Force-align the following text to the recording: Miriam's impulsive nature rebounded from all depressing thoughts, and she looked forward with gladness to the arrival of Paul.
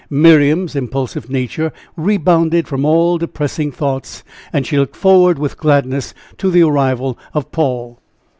Miriam's 0.09 0.75
impulsive 0.75 1.29
nature 1.29 1.71
rebounded 1.95 2.67
from 2.67 2.85
all 2.85 3.19
depressing 3.19 3.71
thoughts, 3.71 4.23
and 4.51 4.65
she 4.65 4.79
looked 4.79 4.95
forward 4.95 5.37
with 5.37 5.57
gladness 5.59 6.15
to 6.39 6.49
the 6.49 6.63
arrival 6.63 7.19
of 7.35 7.51
Paul. 7.51 7.99